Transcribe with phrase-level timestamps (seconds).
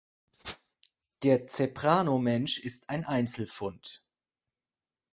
[1.21, 4.01] Der „Ceprano-Mensch“ ist ein Einzelfund.